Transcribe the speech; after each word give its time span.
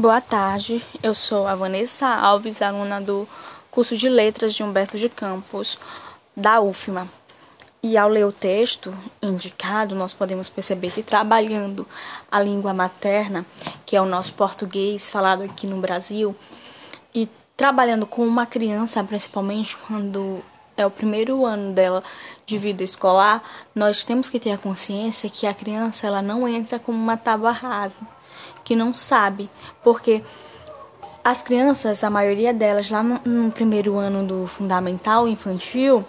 Boa 0.00 0.20
tarde, 0.20 0.80
eu 1.02 1.12
sou 1.12 1.48
a 1.48 1.56
Vanessa 1.56 2.06
Alves, 2.06 2.62
aluna 2.62 3.00
do 3.00 3.26
curso 3.68 3.96
de 3.96 4.08
Letras 4.08 4.54
de 4.54 4.62
Humberto 4.62 4.96
de 4.96 5.08
Campos, 5.08 5.76
da 6.36 6.60
UFMA. 6.60 7.08
E 7.82 7.96
ao 7.96 8.08
ler 8.08 8.24
o 8.24 8.30
texto 8.30 8.96
indicado, 9.20 9.96
nós 9.96 10.14
podemos 10.14 10.48
perceber 10.48 10.92
que 10.92 11.02
trabalhando 11.02 11.84
a 12.30 12.40
língua 12.40 12.72
materna, 12.72 13.44
que 13.84 13.96
é 13.96 14.00
o 14.00 14.06
nosso 14.06 14.34
português 14.34 15.10
falado 15.10 15.42
aqui 15.42 15.66
no 15.66 15.80
Brasil, 15.80 16.32
e 17.12 17.28
trabalhando 17.56 18.06
com 18.06 18.24
uma 18.24 18.46
criança, 18.46 19.02
principalmente 19.02 19.76
quando 19.78 20.40
é 20.76 20.86
o 20.86 20.92
primeiro 20.92 21.44
ano 21.44 21.72
dela 21.72 22.04
de 22.48 22.56
vida 22.56 22.82
escolar, 22.82 23.42
nós 23.74 24.04
temos 24.04 24.30
que 24.30 24.40
ter 24.40 24.52
a 24.52 24.58
consciência 24.58 25.28
que 25.28 25.46
a 25.46 25.52
criança 25.52 26.06
ela 26.06 26.22
não 26.22 26.48
entra 26.48 26.78
como 26.78 26.96
uma 26.96 27.16
tábua 27.16 27.52
rasa 27.52 28.00
que 28.64 28.74
não 28.74 28.94
sabe, 28.94 29.50
porque 29.84 30.22
as 31.22 31.42
crianças, 31.42 32.02
a 32.02 32.08
maioria 32.08 32.54
delas 32.54 32.88
lá 32.88 33.02
no, 33.02 33.20
no 33.22 33.50
primeiro 33.50 33.98
ano 33.98 34.22
do 34.22 34.46
fundamental 34.46 35.28
infantil, 35.28 36.02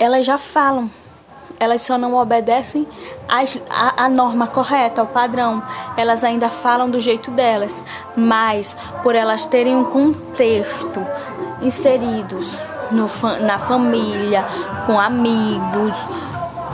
elas 0.00 0.26
já 0.26 0.36
falam, 0.36 0.90
elas 1.60 1.82
só 1.82 1.96
não 1.96 2.14
obedecem 2.14 2.86
a, 3.28 4.04
a, 4.04 4.08
norma 4.08 4.48
correta, 4.48 5.00
ao 5.00 5.06
padrão. 5.06 5.62
Elas 5.96 6.24
ainda 6.24 6.50
falam 6.50 6.90
do 6.90 7.00
jeito 7.00 7.30
delas, 7.30 7.84
mas 8.16 8.76
por 9.04 9.14
elas 9.14 9.46
terem 9.46 9.76
um 9.76 9.84
contexto 9.84 11.06
inseridos 11.62 12.50
no, 12.92 13.08
na 13.40 13.58
família, 13.58 14.44
com 14.86 14.98
amigos, 14.98 15.96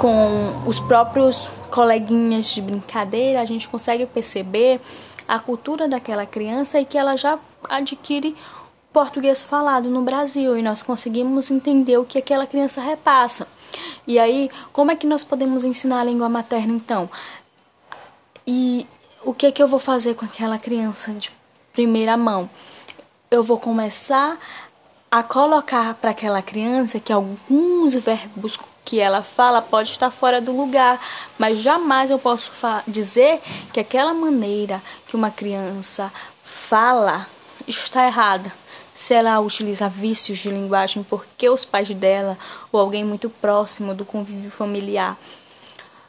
com 0.00 0.62
os 0.66 0.78
próprios 0.78 1.50
coleguinhas 1.70 2.46
de 2.46 2.60
brincadeira, 2.60 3.40
a 3.40 3.44
gente 3.44 3.68
consegue 3.68 4.06
perceber 4.06 4.80
a 5.26 5.38
cultura 5.38 5.88
daquela 5.88 6.24
criança 6.24 6.80
e 6.80 6.84
que 6.84 6.96
ela 6.96 7.16
já 7.16 7.38
adquire 7.68 8.36
português 8.92 9.42
falado 9.42 9.90
no 9.90 10.02
Brasil 10.02 10.56
e 10.56 10.62
nós 10.62 10.82
conseguimos 10.82 11.50
entender 11.50 11.98
o 11.98 12.04
que 12.04 12.18
aquela 12.18 12.46
criança 12.46 12.80
repassa. 12.80 13.46
E 14.06 14.18
aí, 14.18 14.50
como 14.72 14.90
é 14.90 14.96
que 14.96 15.06
nós 15.06 15.24
podemos 15.24 15.64
ensinar 15.64 16.00
a 16.00 16.04
língua 16.04 16.28
materna 16.28 16.72
então? 16.72 17.10
E 18.46 18.86
o 19.24 19.34
que 19.34 19.46
é 19.46 19.52
que 19.52 19.62
eu 19.62 19.66
vou 19.66 19.80
fazer 19.80 20.14
com 20.14 20.24
aquela 20.24 20.58
criança 20.58 21.12
de 21.12 21.30
primeira 21.72 22.16
mão? 22.16 22.48
Eu 23.30 23.42
vou 23.42 23.58
começar 23.58 24.38
a 25.10 25.22
colocar 25.22 25.94
para 25.94 26.10
aquela 26.10 26.42
criança 26.42 27.00
que 27.00 27.12
alguns 27.12 27.94
verbos 27.94 28.58
que 28.84 29.00
ela 29.00 29.22
fala 29.22 29.60
pode 29.60 29.90
estar 29.90 30.10
fora 30.10 30.40
do 30.40 30.56
lugar, 30.56 31.00
mas 31.38 31.58
jamais 31.58 32.10
eu 32.10 32.18
posso 32.18 32.52
dizer 32.86 33.40
que 33.72 33.80
aquela 33.80 34.14
maneira 34.14 34.80
que 35.08 35.16
uma 35.16 35.30
criança 35.30 36.12
fala 36.42 37.26
está 37.66 38.06
errada. 38.06 38.52
Se 38.94 39.12
ela 39.12 39.38
utiliza 39.40 39.88
vícios 39.88 40.38
de 40.38 40.48
linguagem 40.48 41.02
porque 41.02 41.48
os 41.50 41.64
pais 41.64 41.88
dela 41.90 42.38
ou 42.72 42.80
alguém 42.80 43.04
muito 43.04 43.28
próximo 43.28 43.94
do 43.94 44.04
convívio 44.04 44.50
familiar 44.50 45.18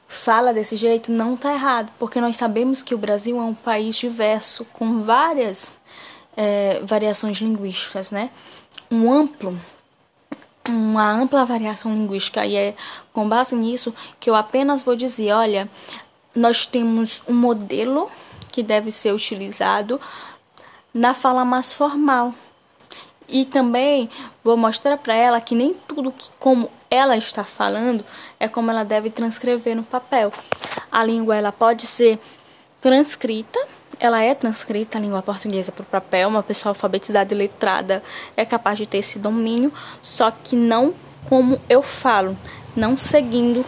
fala 0.08 0.54
desse 0.54 0.78
jeito, 0.78 1.12
não 1.12 1.34
está 1.34 1.54
errado, 1.54 1.92
porque 2.00 2.22
nós 2.22 2.38
sabemos 2.38 2.82
que 2.82 2.96
o 2.96 2.98
Brasil 2.98 3.38
é 3.38 3.42
um 3.42 3.54
país 3.54 3.96
diverso, 3.98 4.66
com 4.74 5.04
várias 5.04 5.78
é, 6.36 6.80
variações 6.84 7.40
linguísticas, 7.40 8.10
né? 8.12 8.30
Um 8.90 9.12
amplo 9.12 9.58
uma 10.70 11.12
ampla 11.12 11.46
variação 11.46 11.94
linguística 11.94 12.46
e 12.46 12.56
é 12.56 12.76
com 13.14 13.28
base 13.28 13.56
nisso 13.56 13.94
que 14.20 14.30
eu 14.30 14.36
apenas 14.36 14.82
vou 14.82 14.96
dizer, 14.96 15.32
olha, 15.32 15.70
nós 16.36 16.66
temos 16.66 17.24
um 17.28 17.34
modelo 17.34 18.10
que 18.52 18.62
deve 18.62 18.92
ser 18.92 19.14
utilizado 19.14 20.00
na 20.94 21.14
fala 21.14 21.46
mais 21.46 21.74
formal. 21.74 22.34
E 23.30 23.46
também 23.46 24.10
vou 24.44 24.56
mostrar 24.56 24.98
para 24.98 25.14
ela 25.14 25.42
que 25.42 25.54
nem 25.54 25.74
tudo 25.74 26.12
que 26.12 26.30
como 26.40 26.72
ela 26.90 27.18
está 27.18 27.44
falando 27.44 28.04
é 28.40 28.48
como 28.48 28.72
ela 28.72 28.84
deve 28.84 29.10
transcrever 29.10 29.76
no 29.76 29.84
papel. 29.84 30.32
A 30.92 31.04
língua 31.04 31.36
ela 31.36 31.52
pode 31.52 31.86
ser 31.86 32.20
transcrita 32.82 33.60
ela 34.00 34.22
é 34.22 34.34
transcrita 34.36 34.98
a 34.98 35.02
língua 35.02 35.22
portuguesa 35.22 35.72
para 35.72 35.84
o 35.84 35.86
papel, 35.86 36.30
uma 36.30 36.44
pessoa 36.44 36.72
alfabetizada 36.72 37.34
e 37.34 37.38
letrada 37.38 38.04
é 38.36 38.46
capaz 38.46 38.78
de 38.78 38.86
ter 38.86 39.00
esse 39.00 39.18
domínio, 39.20 39.72
só 40.02 40.32
que 40.32 40.56
não 40.56 40.94
como 41.28 41.60
eu 41.68 41.82
falo, 41.82 42.38
não 42.76 42.98
seguindo 42.98 43.66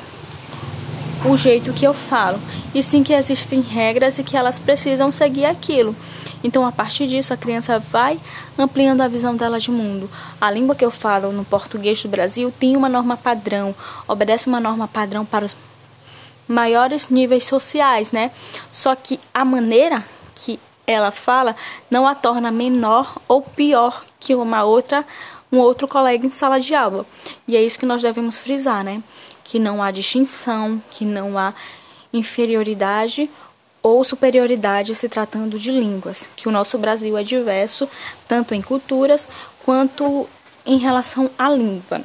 o 1.25 1.37
jeito 1.37 1.73
que 1.73 1.85
eu 1.85 1.93
falo, 1.93 2.39
e 2.73 2.81
sim 2.81 3.03
que 3.03 3.13
existem 3.13 3.59
regras 3.59 4.17
e 4.19 4.23
que 4.23 4.37
elas 4.37 4.57
precisam 4.57 5.11
seguir 5.11 5.45
aquilo. 5.45 5.95
Então, 6.41 6.65
a 6.65 6.71
partir 6.71 7.07
disso, 7.07 7.33
a 7.33 7.37
criança 7.37 7.77
vai 7.79 8.17
ampliando 8.57 9.01
a 9.01 9.07
visão 9.09 9.35
dela 9.35 9.59
de 9.59 9.69
mundo. 9.69 10.09
A 10.39 10.49
língua 10.49 10.73
que 10.73 10.85
eu 10.85 10.91
falo 10.91 11.33
no 11.33 11.43
português 11.43 12.01
do 12.01 12.07
Brasil 12.07 12.53
tem 12.57 12.77
uma 12.77 12.87
norma 12.87 13.17
padrão, 13.17 13.75
obedece 14.07 14.47
uma 14.47 14.61
norma 14.61 14.87
padrão 14.87 15.25
para 15.25 15.43
os 15.43 15.55
maiores 16.47 17.09
níveis 17.09 17.43
sociais, 17.43 18.13
né? 18.13 18.31
Só 18.71 18.95
que 18.95 19.19
a 19.33 19.43
maneira 19.43 20.05
que 20.43 20.59
ela 20.85 21.11
fala 21.11 21.55
não 21.89 22.07
a 22.07 22.15
torna 22.15 22.51
menor 22.51 23.17
ou 23.27 23.41
pior 23.41 24.03
que 24.19 24.33
uma 24.33 24.63
outra 24.63 25.05
um 25.51 25.57
outro 25.57 25.87
colega 25.87 26.25
em 26.25 26.29
sala 26.29 26.59
de 26.59 26.75
aula. 26.75 27.05
E 27.47 27.57
é 27.57 27.63
isso 27.63 27.79
que 27.79 27.85
nós 27.85 28.01
devemos 28.01 28.37
frisar, 28.37 28.83
né? 28.83 29.01
Que 29.43 29.57
não 29.57 29.81
há 29.81 29.89
distinção, 29.89 30.81
que 30.91 31.03
não 31.03 31.39
há 31.39 31.53
inferioridade 32.13 33.29
ou 33.81 34.03
superioridade 34.03 34.93
se 34.93 35.09
tratando 35.09 35.57
de 35.57 35.71
línguas, 35.71 36.29
que 36.35 36.47
o 36.47 36.51
nosso 36.51 36.77
Brasil 36.77 37.17
é 37.17 37.23
diverso 37.23 37.89
tanto 38.27 38.53
em 38.53 38.61
culturas 38.61 39.27
quanto 39.65 40.29
em 40.65 40.77
relação 40.77 41.31
à 41.37 41.49
língua. 41.49 42.01